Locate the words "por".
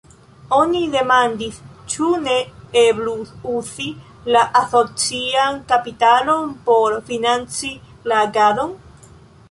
6.71-7.01